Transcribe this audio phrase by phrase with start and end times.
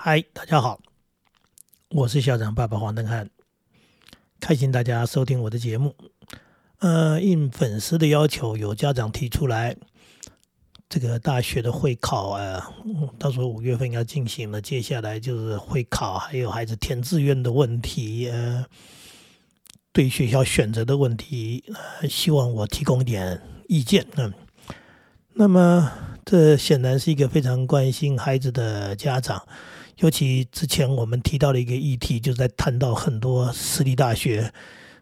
[0.00, 0.78] 嗨，大家好，
[1.90, 3.28] 我是校长爸爸黄登汉，
[4.38, 5.92] 开心大家收听我的节目。
[6.78, 9.76] 呃，应粉丝的要求，有家长提出来，
[10.88, 12.70] 这个大学的会考啊，
[13.18, 18.64] 到时候五月份要进行了，接下来就是会考，还有孩子填志愿的问题，呃，
[19.90, 21.64] 对学校选择的问题，
[22.00, 24.06] 呃希望我提供一点意见。
[24.14, 24.32] 嗯，
[25.34, 25.90] 那么
[26.24, 29.44] 这显然是一个非常关心孩子的家长。
[29.98, 34.52] 尤其之前我们提到的一个议题，就在谈到很多私立大学，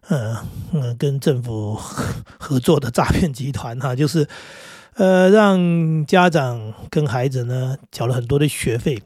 [0.09, 0.37] 嗯
[0.73, 1.75] 嗯，跟政府
[2.39, 4.27] 合作的诈骗集团哈，就是
[4.95, 9.03] 呃让家长跟孩子呢缴了很多的学费，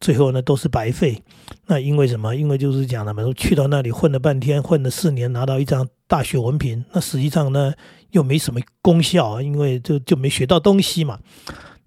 [0.00, 1.22] 最后呢都是白费。
[1.66, 2.34] 那因为什么？
[2.34, 7.72] 因为就是讲了嘛，说去到那里混了半天，混了四年，拿到一张大学文凭，那实际上呢
[8.10, 11.20] 又没什么功效，因为就就没学到东西嘛。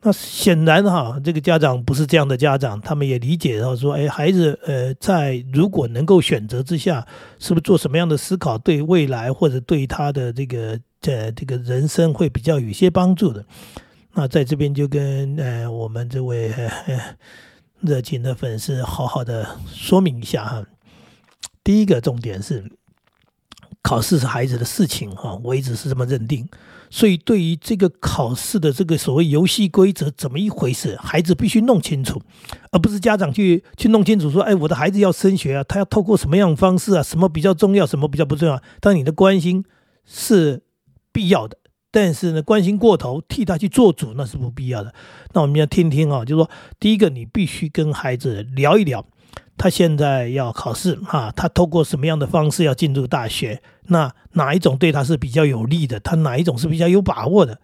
[0.04, 7.06] 那显然哈，这个家长不是这样的家长，他们也理解到说，哎，孩子，呃，在如果能够选择之下，
[7.38, 13.45] 是不是做什么样的思考，对未来或者对他的这个呃这个人生会比较有些帮助的？
[14.14, 16.52] 那在这边就跟呃我们这位
[17.80, 20.64] 热情的粉丝好好的说明一下哈。
[21.64, 22.66] 第一个重点是，
[23.84, 26.50] 考试是孩子的事情哈，我一直是这么认定。
[26.94, 32.22] 所以，对于这个考试的这个所谓游戏规则怎么一回事，孩子必须弄清楚，
[32.70, 37.02] 而不是家长去去弄清楚说：“哎，我的孩子要升学啊，他要透过什么样的方式啊？
[37.02, 39.64] 什么比较重要，什么比较不重要？”当，你的关心
[40.06, 40.64] 是
[41.14, 41.58] 必要的，
[41.92, 44.94] 但是呢，关心过头替他去做主那是不必要的。
[45.34, 49.06] 那我们要听听啊，就是说，第一个，你必须跟孩子聊一聊。
[49.62, 53.62] 他现在要考试哈，他透过什么样的方式要进入大学？
[53.90, 56.00] 那哪一种对他是比较有利的？
[56.00, 57.59] 他哪一种是比较有把握的？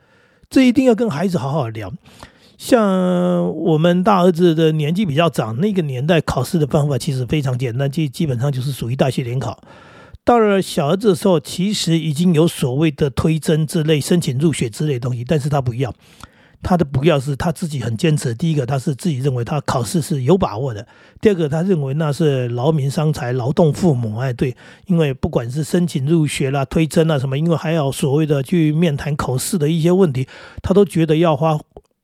[0.47, 1.91] 这一定要跟孩子好好聊。
[2.55, 9.59] 像我们大儿子的年纪比较长，那个年代考试的方法其实非常简单，基基本上就是属于大学联考。
[10.23, 15.91] 到了小儿子的时候，其实已经有所谓的推甄之类、申请入学之类东西，但是他不要。
[16.67, 18.35] 他的不要是他自己很坚持。
[18.35, 20.83] 第一个，他是自己认为他考试是有把握的；
[21.21, 24.17] 第二个，他认为那是劳民伤财、劳动父母。
[24.17, 24.53] 哎，对，
[24.85, 30.27] 因为不管是申请入学啦、推甄啦什么，因为还有所谓的去面谈口试的一些问题，
[30.61, 31.57] 他都觉得要花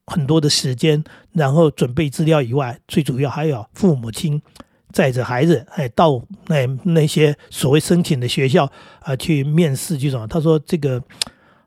[0.08, 1.04] 很多的时间，
[1.34, 4.42] 然后准备资料以外，最主要还有父母亲
[4.94, 8.72] 载着孩子，哎，到那那些所谓申请的学校
[9.02, 10.26] 啊去面试这种？
[10.26, 11.04] 他说这个。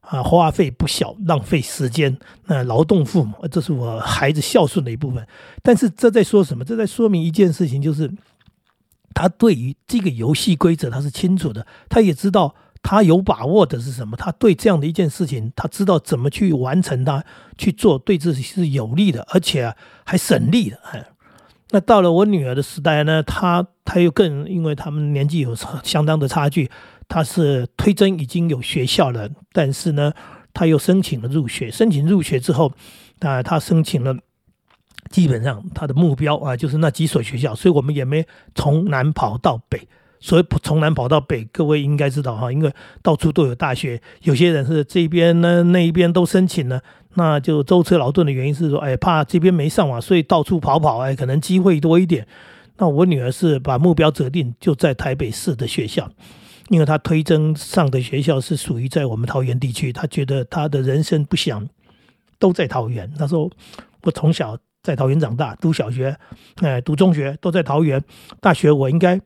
[0.09, 5.27] 啊，花费不小，浪费时间，那劳动父母，这是我孩子孝顺的一部分。
[5.63, 6.65] 但是这在说什么？
[6.65, 8.09] 这在说明一件事情，就是
[9.13, 14.17] 他对于这个游戏规则他是清楚的，他也知道他有把握的是什么。
[14.17, 17.25] 他对这样的一件事情，他知道怎么去完成它，
[17.59, 19.75] 去做对自己是有利的，而且
[20.05, 20.79] 还省力的。
[20.93, 21.05] 哎，
[21.71, 25.53] 那到了我女儿的时代呢，她她又更，因为他们年纪有
[25.83, 26.71] 相当的差距。
[27.09, 30.13] 他是推甄已经有学校了，但是呢，
[30.53, 31.71] 他又申请了入学。
[31.71, 32.73] 申请入学之后，
[33.21, 34.17] 啊，他申请了，
[35.11, 37.55] 基本上他的目标啊，就是那几所学校。
[37.55, 39.89] 所以我们也没从南跑到北。
[40.19, 42.73] 所以从南跑到北，各位应该知道哈，因为
[43.03, 44.01] 到处都有大学。
[44.23, 46.81] 有些人是这边呢，那一边都申请了，
[47.15, 52.27] 那就舟车劳顿的原因是说，哎，怕这边没上网，所以到处跑跑，哎，可能机会多一点。
[52.79, 56.11] 那我女儿是把目标择定就在台北市的学校。
[56.69, 61.69] 因为他推甄上的学校是属于在我们桃园地区，他觉得他的人生不想
[62.39, 63.13] 都在桃园。
[63.19, 63.51] 他说
[64.03, 66.17] ：“我从小在桃园长大，读小学，
[66.57, 68.03] 哎，读中学都在桃园，
[68.41, 69.21] 大学我应该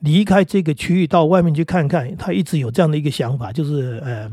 [0.00, 4.30] 离开这个区域到外面去看看。”他一直有这样的一个想法，就是呃。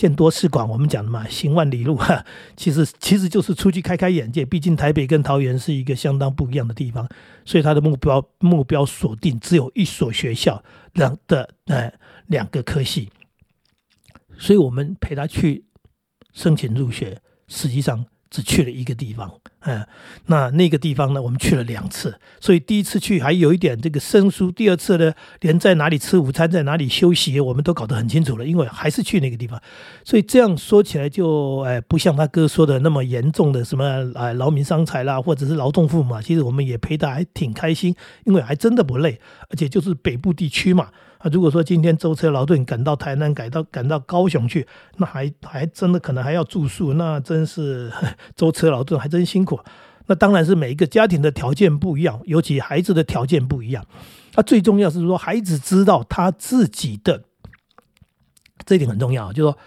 [0.00, 2.24] 见多识广，我们讲的嘛，行万里路 哈，
[2.56, 4.46] 其实其实就是出去开开眼界。
[4.46, 7.06] 毕竟台北跟桃园是一个相当不一样的地方，
[7.44, 11.92] 所以他的目标目标锁定只有一所学校，两的呃
[12.28, 13.10] 两个科系，
[14.38, 15.66] 所以我们陪他去
[16.32, 18.06] 申请入学，实际上。
[18.32, 19.28] 只去了一个地方，
[19.62, 19.86] 嗯，
[20.26, 29.60] 那那个地方呢，我们去了两次，所以第一次去还有一点这个生疏，第二次呢，连在哪里吃午餐，在哪里休息，我们都搞得很清楚了，因为还是去那个地方，
[30.02, 39.20] 所以这样说起来就，哎，不像他哥说的那么严重的什么，哎，劳民伤财啦，或者是劳动父母啊，其实我们也陪他还挺开心，因为还真的不累，
[39.50, 40.88] 而且就是北部地区嘛。
[41.20, 47.92] 啊，如果说今天舟车劳顿赶到台南，赶到赶到高雄去，那还还真的可能还要住宿，那真是
[48.34, 49.60] 舟车劳顿，还真辛苦。
[50.06, 53.84] 那当然是每一个家庭的条件不一样，尤其孩子的条件不一样。
[54.34, 57.24] 那最重要是说，孩子知道他自己的
[58.64, 59.58] 这一点很重要，就是说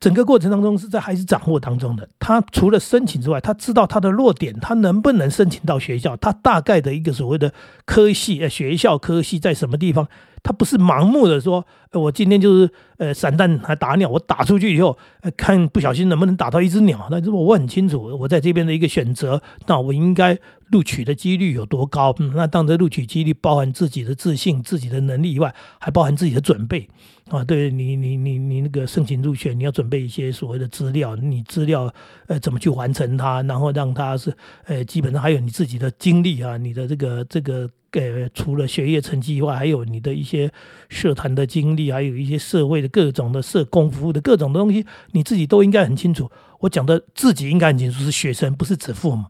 [0.00, 2.08] 整个过程当中是在孩子掌握当中的。
[2.18, 7.54] 他除了申请之外，他知道他的弱点，他能不能申请到学校，他大概的一个所谓的
[7.86, 10.08] 科系，呃，学校科系在什么地方。
[10.44, 17.08] 他不是盲目的说，我今天就是呃散弹还打鸟，我打出去以后，呃看不小心能不能打到一只鸟。
[17.10, 20.38] 那如果我很清楚我在这边的一个选择，那我应该
[20.68, 22.14] 录取的几率有多高？
[22.34, 26.86] 那当这录取几率包含自己的自信、自己的能力以外，还包含自己的准备
[27.30, 27.42] 啊。
[27.42, 31.90] 对你，你，你，你那个申请入学，你要准备一些所谓的资料，你资料
[32.26, 34.30] 呃怎么去完成它，然后让它是
[34.66, 37.70] 呃基本上还有你自己的经历啊，你的这个这个。
[37.94, 40.50] 给，除了学业成绩以外，还有你的一些
[40.88, 46.28] 社团的经历，还有一些社会的各种的社工服务的各种的东西，你自己都应该很清楚。
[46.58, 49.24] 我讲的自己应该很清楚，是学生，不是指父母。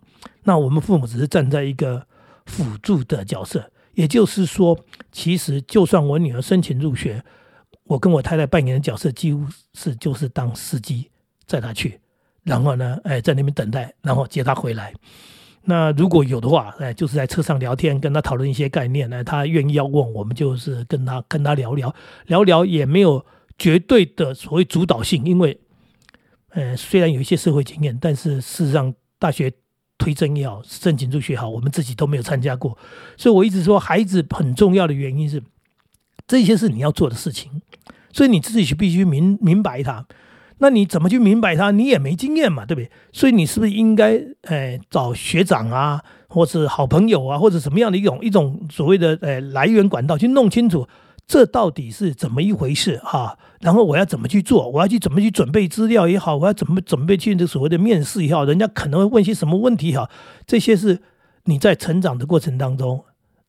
[0.45, 2.07] 那我们父母只是站在一个
[2.47, 4.79] 辅助的角色，也就是说，
[5.13, 7.23] 其实就算我女儿申请入学，
[7.85, 11.11] 我跟我太太扮演的角色几乎是就是当司机
[11.47, 12.01] 载她去，
[12.43, 14.95] 然后呢，哎，在那边等待，然后接她回来。
[15.67, 21.95] 那如果有的话，哎，就是在车上聊天，跟他讨论一些概念，呢，他愿意要问，我们就是跟他跟他聊聊
[22.27, 23.25] 聊聊，也没有
[23.59, 25.59] 绝对的所谓主导性，因为，
[26.51, 29.53] 呃，虽然有一些社会经验，但是事实上大学
[29.97, 32.77] 推甄也好，申请入学好，我们自己都没有参加过，
[33.17, 35.43] 所以我一直说，孩子很重要的原因是，
[36.27, 37.63] 这些是你要做的事情，
[38.13, 40.07] 所以你自己必须明明白他。
[40.59, 41.71] 那你怎么去明白他？
[41.71, 42.91] 你也没经验嘛，对不对？
[43.13, 50.87] 所以你是不是应该，诶，找学长啊，或是好朋友啊，或者什么样的一种一种所谓的，诶，来源管道去弄清楚
[51.27, 53.37] 这到底是怎么一回事哈？
[53.61, 54.69] 然后我要怎么去做？
[54.71, 60.09] 我要去怎么去准备资料也好，我要怎么准备去这所谓的面试也好，人家可能会问些什么问题也好，
[60.47, 61.01] 这些是
[61.45, 63.05] 你在成长的过程当中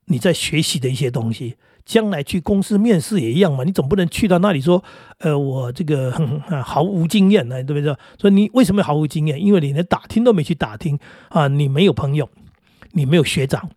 [0.05, 1.55] 你在学习的一些东西。
[1.85, 4.83] 将来去公司面试也一样嘛，你总不能去到那里说，
[5.19, 6.11] 呃，我这个
[6.63, 7.95] 毫无经验呢，对不对？
[8.19, 9.39] 所以你为什么毫无经验？
[9.39, 10.97] 因为你连打听都没去打听
[11.29, 12.27] 啊，你没有朋友，
[12.93, 13.69] 你没有学长，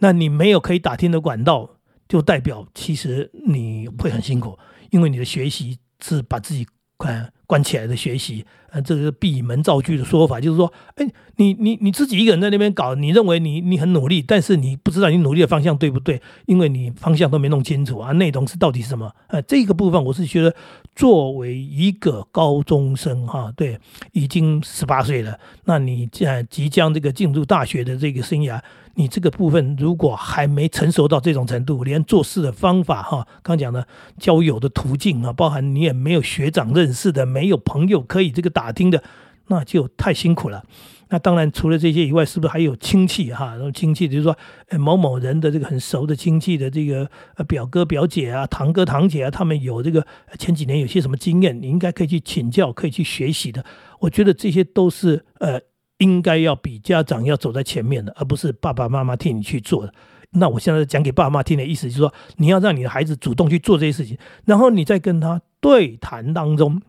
[0.00, 1.70] 那你没有可以打听的管道，
[2.06, 4.58] 就代表其实你会很辛苦，
[4.90, 6.66] 因为你的学习是把自己
[6.98, 8.44] 关关起来的学习。
[8.70, 11.06] 呃，这个闭门造句的说法，就是说，哎，
[11.36, 19.14] 你你你自己一个人在那边搞，你认为你你很努力，但是你不知道你努力的方向对不对，因为你方向都没弄清楚啊，内容是到底是什么？
[19.28, 20.52] 呃，这个部分我是觉得，
[20.96, 23.78] 作为一个高中生哈，对，
[24.10, 28.60] 已经十八岁了，那你在即将这个进入大学的这个生涯。
[28.96, 33.84] 你这个部分如果还没成熟到这种程度，连做事的方法哈，刚讲的
[34.20, 39.02] 交友的途径啊，包含你也没有学长认识的，没有朋友可以这个打听的，
[39.48, 40.62] 那就太辛苦了。
[41.08, 43.56] 那当然除了这些以外，是不是还有亲戚哈？
[43.56, 44.36] 然后亲戚就是说，
[44.78, 47.10] 某某人的这个很熟的亲戚的这个
[47.48, 50.06] 表哥表姐啊、堂哥堂姐啊，他们有这个
[50.38, 53.64] 前几年有些什么经验，你应该可以去请教、可以去学习的。
[53.98, 55.60] 我觉得这些都是呃。
[55.98, 59.94] 应该要比家长要走在前面的，而不是爸爸妈妈替你去做的。
[60.32, 66.82] 那我现在讲给爸爸妈妈听的意思，就是说你要让你的孩子主动去做这些事情，然后你再跟他对谈当中，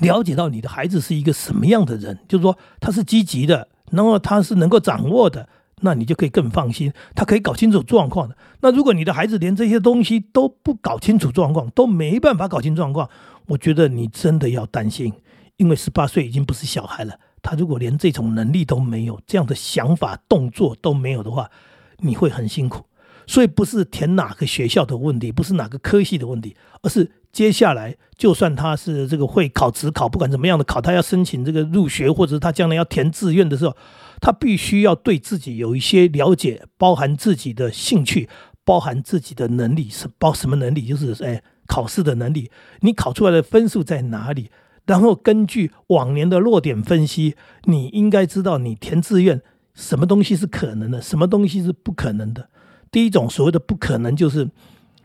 [0.00, 5.48] 了解到你的孩子是一个什么样的人，就是说他是积极的，然后他是能够掌握的，
[5.80, 8.36] 那你就可以更放心，他可以搞清楚状况的。
[8.60, 13.08] 那如果你的孩子连这些东西都不搞清楚状况，都没办法搞清状况，
[13.46, 15.12] 我觉得你真的要担心，
[15.56, 17.18] 因为十八岁已经不是小孩了。
[17.42, 21.50] 他如果连这种能力都没有，这样的想法、动作都没有的话，
[21.98, 22.84] 你会很辛苦。
[23.32, 33.74] 所以不是填哪个学校的问题，不是哪个科系的问题，而是接下来就算他是这个会考、职考，不管怎么样的考，他要申请这个入学，或者是他将来要填志愿的时候，
[34.20, 38.28] 他必须要对自己有一些了解，包含自己的兴趣，
[38.66, 44.50] 包含自己的能力是包什么能力，就是哎考试的能力，你考出来的分数在哪里？
[44.84, 47.34] 然后根据往年的落点分析，
[47.64, 49.40] 你应该知道你填志愿
[49.72, 52.50] 什么东西是可能的，什么东西是不可能的。
[52.92, 54.48] 第一种所谓的不可能，就是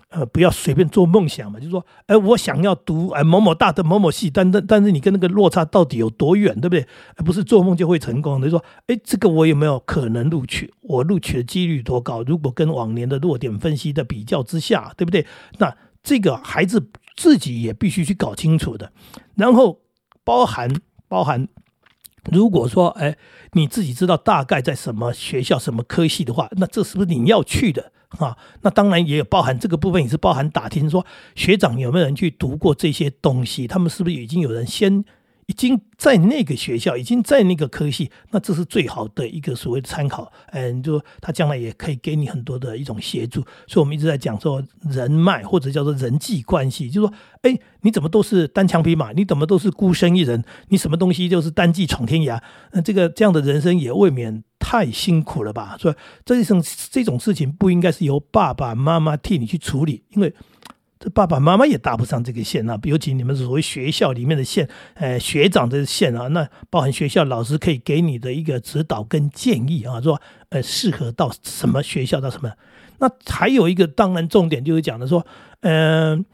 [0.10, 6.86] 呃不要随便做梦想嘛，就是说，哎，我想要读哎某某大的某某系，但但但是你跟那个落差到底有多远，对不对？
[7.26, 8.48] 不是做梦就会成功的。
[8.48, 10.72] 就说，哎，这个我有没有可能录取？
[10.82, 12.22] 我录取的几率多高？
[12.22, 15.26] 如果跟往年的落点分析的比较之下，对不对？
[15.58, 16.92] 那这个孩子。
[17.18, 18.92] 自己也必须去搞清楚的，
[19.34, 19.80] 然后
[20.24, 20.72] 包含
[21.08, 21.48] 包含，
[22.32, 23.16] 如果说哎，
[23.54, 28.38] 你自己知道大概在什么学校、什么科系的话，那这是不是你要去的啊？
[28.62, 31.06] 那当然也有包含这个部分，也是包含打听说
[31.36, 35.04] 学长有没有人去读过这些东西，他们是不是已经有人先
[35.48, 40.30] 已经在那个学校，已经在那个科系，那这是最好的一个所谓的参考。
[40.52, 43.42] 嗯，就他将来也可以给你很多的一种协助。
[43.66, 47.14] 所以，我们一直在讲说人脉或者叫做人际关系，就是说，
[47.44, 49.14] 哎，你怎么都是单枪匹马？
[49.14, 50.44] 你怎么都是孤身一人？
[50.68, 52.42] 你什么东西就是单骑闯天涯？
[52.74, 55.78] 那这个这样的人生也未免太辛苦了吧？
[55.80, 56.62] 所以，这种
[56.92, 60.34] 这种事情不应该是由爸爸妈妈替你去处理，因为。
[61.00, 72.52] 这爸爸妈妈也搭不上这个线啊，尤其你们所谓学校里面的线，呃，学长的线啊，那包含学校老师可以给你的一个指导跟建议啊，说，呃，适合到什么学校到什么？
[73.00, 75.26] 那还有一个当然重点就是讲的说，
[75.62, 76.26] 嗯。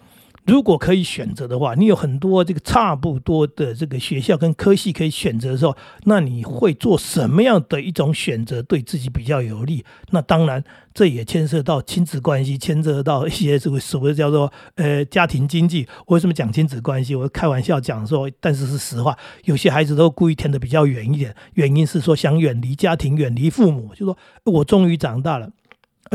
[0.46, 9.86] 如果可以选择的话，你有很多这个差不多的这个学校跟科系可以选择的时候，那你会做什么样的一种选择对自己比较有利？
[10.12, 10.62] 那当然，
[10.94, 15.88] 这也牵涉到亲子关系，牵涉到一些这个所谓叫做呃家庭经济。
[16.08, 17.16] 为什么讲亲子关系？
[17.16, 25.50] 我开玩笑讲说，但是是实话，有些孩子都故意填的比较远一点，原因是说想远离家庭，远离父母，就说我终于长大了，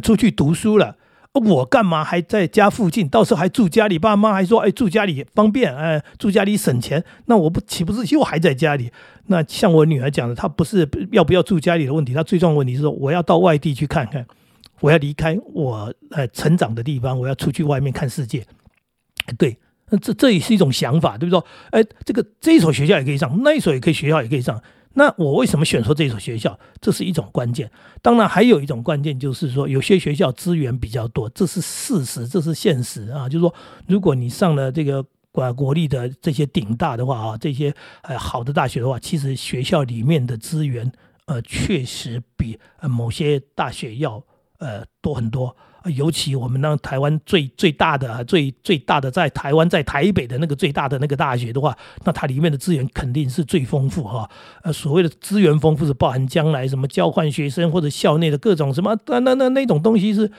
[0.03, 0.98] 出去读书了。
[1.35, 3.09] 我干嘛还在家附近？
[3.09, 8.91] 到时候还住家里，爸妈还说：“哎，住家里方便，哎，住家里省钱。”那我不岂不是又还在家里？
[9.27, 14.27] 那像我女儿讲的，她不是要不要住家里的问题，她最重要问题是说，我要到外地去看看，
[14.81, 18.45] 我要离开我呃成长的地方，我要出去外面看世界。
[19.37, 19.57] 对，
[20.01, 21.47] 这这也是一种想法，对不对？
[21.71, 24.61] 哎，这个这一所学校也可以上，那一所也可以学校也可以上。
[24.99, 26.59] 那我为什么选说这所学校？
[26.81, 27.71] 这是一种关键。
[28.03, 33.29] 当然，还有一种关键就是说，有些学校资源比较多，这是事实，这是现实啊。
[33.29, 33.55] 就是说，
[33.87, 35.01] 如果你上了这个
[35.31, 40.91] 国国立的这些顶大的话啊，这些呃好的大学的话，其实学校里面的资源
[41.27, 44.21] 呃确实比呃某些大学要
[44.59, 45.57] 呃多很多。
[45.85, 54.29] 尤其我们那台湾最最大的、最最大的在台湾在台北的那个最大的那个大学的话，那它里面的资源肯定是最丰富哈。
[54.63, 60.31] 呃，所谓的资源丰富是包含将来什么交换学生或者校内的各种什么，那那那那种东西是。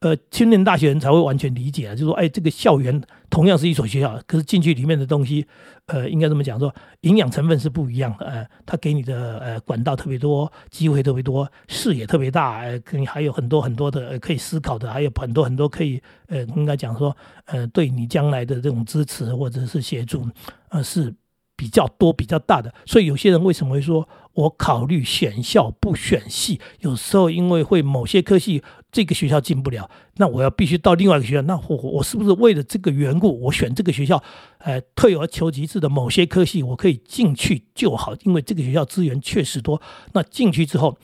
[0.00, 5.46] 呃，青年大学人才会完全理解啊，就说，哎，这个校园同样是一所学校，可是进去里面的东西，
[5.86, 20.28] 呃，应该这么讲，说营养成分是不一样的，呃，它给你的呃管道特别多，机会特别多，视野特别大，呃，可能还有很多很多的可以思考的，还有很多很多可以，呃，应该讲说，呃，对你将来的这种支持或者是协助，
[20.68, 21.14] 呃，是。
[21.58, 26.60] 比较多、比较大的，所以有些人为什么会说我考虑选校不选系？
[26.80, 28.62] 有时候因为会某些科系
[28.96, 34.22] 这个学校进不了，那我要必须到另外一个学校，那我我是不是为了这个缘故，我选这个学校？
[34.56, 39.78] 呃，退而求其次的某些科系我可以进去就好，因为这个学校资源确实多。
[40.14, 40.96] 那进去之后，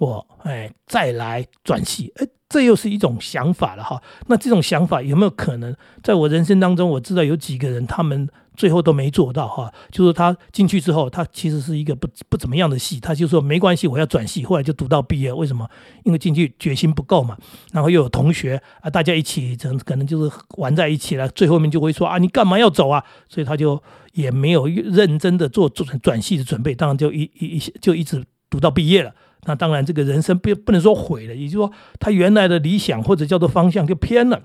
[0.00, 4.02] 我哎再来转系，哎，这又是一种想法了哈。
[4.26, 6.88] 那这种想法有没有可能在我人生当中？
[6.88, 8.28] 我知道有几个人他们。
[8.56, 15.32] 最后都没做到哈，就是他进去之后，他其实是一个不不怎么样的戏，他就说没关系，我要转系，后来就读到毕业。
[15.32, 15.66] 为什么？
[16.04, 17.38] 因为进去决心不够嘛，
[17.72, 23.02] 然后又有同学啊，大家一起可可能就是玩在一起了，最后面就会说啊，你干嘛要走啊？
[23.30, 29.14] 所以他就也没有认真的做做转系的准备，当然就一一一就一直读到毕业了。
[29.44, 34.42] 那当然这个人生不不能说毁了，也就是说他原来的理想或者叫做方向就偏了。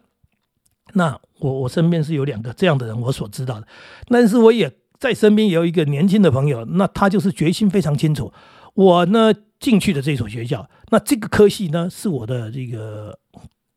[0.94, 3.68] 那我我身边是有两个这样的人，我所知道的，
[4.08, 8.32] 但是我也在身边也有一个年轻的朋友，那他就是决心非常清楚。
[8.76, 13.18] 我呢进去的这所学校，那这个科系呢是我的这个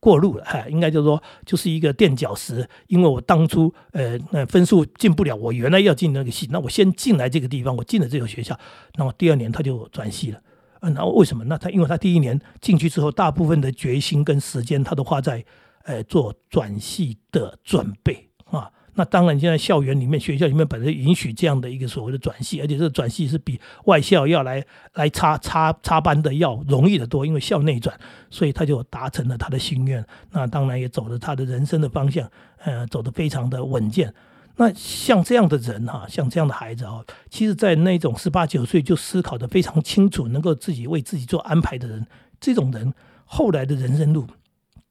[0.01, 8.59] 过路了，哈，应该就是说就是一个垫脚石，因为我当初呃那分数进不了，我原来要进那个系，那我先进来这个地方，我进了这个学校，
[8.97, 10.41] 那么第二年他就转系了，
[10.81, 11.45] 嗯，然后为什么？
[11.45, 15.45] 那他因为他第一年进去之后，大部分的决心跟时间他都花在。
[15.85, 30.05] 呃，做转系的准备啊，那当然，现在校园里面、学校里面本身允许这样的一个所谓的转系，而且这个转系是比外校要来来插插插班的要容易的多，因为校内转，所以他就达成了他的心愿。
[30.33, 34.13] 那当然也走了他的人生的方向，呃，走得非常的稳健。
[34.59, 42.07] 那像这样的人哈，像这样的孩子啊，其实，在那种十八九岁就思考的非常清楚，能够自己为自己做安排的人，
[42.39, 42.93] 这种人
[43.25, 44.27] 后来的人生路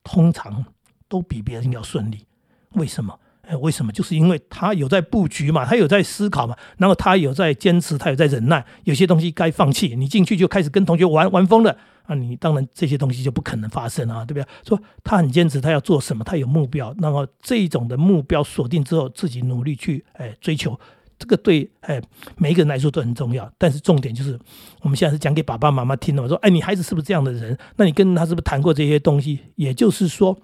[0.04, 0.66] 通常。
[1.10, 2.26] 都比别人要顺利，
[2.74, 3.18] 为什么？
[3.44, 3.94] 哎，为什么？
[3.94, 8.66] 就是因为他有在布局嘛，他有在思考嘛，然后他有在坚持，他有在忍耐。
[8.84, 12.16] 有些东西该放弃，你进去就开始跟同学玩玩疯了那！
[12.16, 14.48] 你当然这些东西就不可能发生啊，对不对？
[14.66, 20.80] 说他很坚持，他要做什么，他有目标，那么这种的目标锁定之后，自己努力去哎追求，
[21.20, 22.02] 这个对哎
[22.38, 23.52] 每一个人来说都很重要。
[23.58, 24.40] 但是重点就是，
[24.82, 27.58] 我们现在是讲给爸爸妈妈听的，我说哎，你孩子是不是这样的人？
[27.76, 29.40] 那你跟他是不是谈过这些东西？
[29.56, 30.38] 也就是说。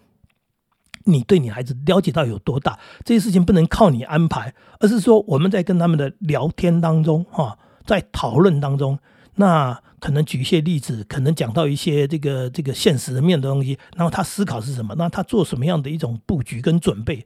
[1.06, 2.80] 你对你孩子了解到有多大？
[3.04, 8.98] 这些事情不能靠你安排，而是说我们在跟他们的聊天当中，哈，在讨论当中，
[9.36, 14.94] 那可能举一些例子，可能讲到一些这个这个现实的面的东西，然后他思考是什么？
[14.98, 17.26] 那他做什么样的一种布局跟准备？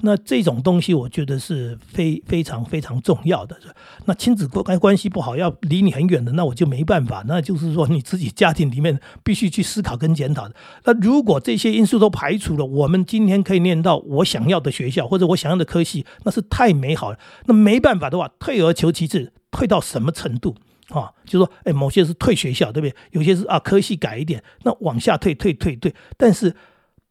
[0.00, 3.58] 那这种东西，我觉得是非非常非常重要的。
[4.04, 7.24] 那亲子关关系不好，要离你很远的，那我就没办法。
[7.26, 10.54] 那就是说，你自己家庭里面必须去思考跟检讨的。
[10.84, 17.18] 那如果这些因素都排除了，我们今天可以念到我想要的学校或者我想要的科系，那是太美好了。
[17.46, 20.54] 那没办法的话，退而求其次，退到什么程度
[20.88, 21.12] 啊？
[21.24, 22.94] 就说，哎，某些是退学校，对不对？
[23.12, 25.94] 有些是啊，科系改一点，那往下退，退，退，退。
[26.16, 26.54] 但是。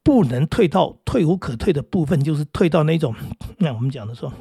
[0.00, 3.14] 不能退到退无可退的部分，就是退到那种，
[3.58, 4.32] 那我们讲的说，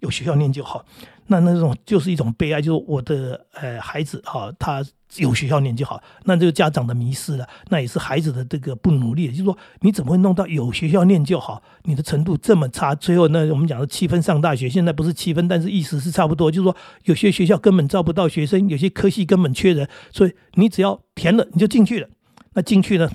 [0.00, 0.84] 有学校念就好。
[1.28, 4.84] 那那种就是一种悲哀，就是我的呃孩子哈，他
[5.16, 6.02] 有学校念就好。
[6.24, 9.28] 那这个家长的迷失了，那也是孩子的这个不努力。
[9.30, 11.62] 就是说，你怎么会弄到有学校念就好？
[11.84, 16.50] 你的程度这么差，最后那我们讲的七分上大学，现在不是七分，但是意思是差不多。
[16.50, 22.08] 就是说，有些学校根本招不到学生，有些科系根本缺人，所以你只要填了，你就进去了。
[22.54, 23.08] 那进去呢？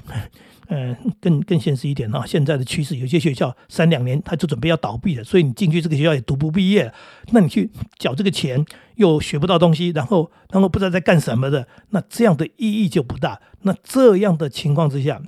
[0.67, 6.91] 嗯，更更现实一点哈，现在的趋势，有些学校三两年他就准备要倒闭了，所以你进去这个学校也读不毕业，
[7.31, 7.69] 那你去
[7.99, 13.39] 缴这个钱又学不到东西，然后然后不知道在干什么的，那这样的意义就不大。
[13.61, 15.21] 那这样的情况之下，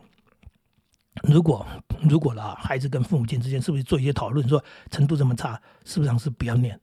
[1.23, 1.65] 如果
[2.01, 6.79] 如果了，孩子跟父母亲之间是不是做一些讨论，说程度这么差，是不是是不要念，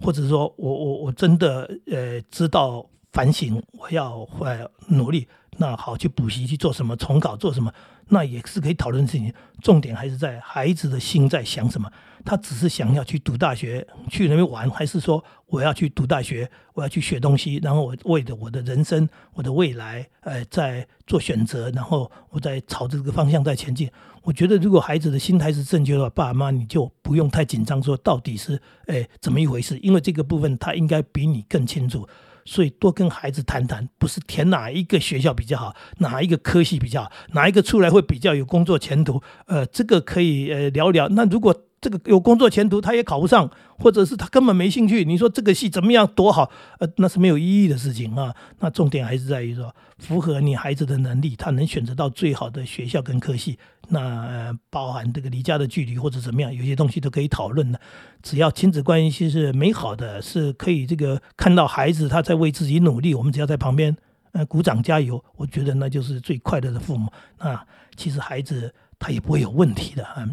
[0.00, 4.48] 或者说我我我真的呃知道反省，我要会
[4.88, 5.26] 努力。
[5.58, 7.70] 那好，去补习去做什么重考做什么，
[8.08, 9.32] 那也是可以讨论的事情。
[9.60, 11.90] 重点还是在孩子的心在想什么。
[12.24, 23.90] 他只是想要去读大学，去那边玩，还是说我要去读大学，我要去学东西，然后我为了我的人生、我的未来，呃，在做选择，然后我在朝着这个方向在前进。
[24.22, 32.06] 我觉得，如果孩子的心态是正确的话，爸妈你就不用太紧张，说到底是哎怎么一回事，因为这个部分他应该比你更清楚。
[32.44, 41.08] 所以多跟孩子谈谈，不是填哪一个学校比较好，哪一个科系比较好，哪一个出来会比较有工作前途，呃，这个可以呃聊聊。
[41.08, 45.04] 那如果这个有工作前途，他也考不上，或者是他根本没兴趣。
[45.04, 46.50] 你说这个戏怎么样多好？
[46.78, 48.34] 呃，那是没有意义的事情啊。
[48.58, 53.58] 那重点还是在于说，符合你孩子的能力，他能选择到最好的学校跟科系。
[53.88, 57.80] 那包含这个离家的距离或者怎么样，有些东西都可以讨论的。
[58.22, 63.96] 只要亲子关系是美好的，是可以这个看到孩子他在为自己努力，我们只要在旁边
[64.32, 67.10] 呃鼓掌加油，我觉得那就是最快乐的父母。
[67.38, 70.28] 那其实孩子他也不会有问题的啊。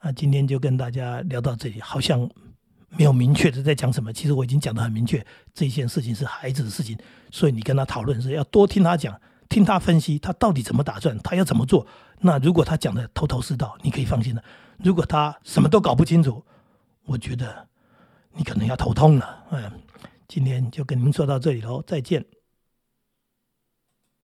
[0.00, 2.28] 啊，今天就跟大家聊到这里，好像
[2.88, 4.12] 没有明确的在讲什么。
[4.12, 6.98] 其实我已经讲的很明确，这件事情是孩子的事情，
[7.30, 11.86] 所以你跟他讨论是要多听他讲，听他分析他到底怎么打算，他要怎么做。
[12.20, 14.42] 那如果他讲的头头是道，你可以放心了；
[14.78, 16.42] 如果他什么都搞不清楚，
[17.04, 17.68] 我觉得
[18.32, 19.44] 你可能要头痛了。
[19.50, 19.70] 嗯，
[20.26, 22.24] 今天就跟您说到这里喽，再见。